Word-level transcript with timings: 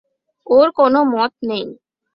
ওর 0.47 0.67
কোনো 0.71 0.99
মত 1.13 1.31
নেই। 1.49 1.65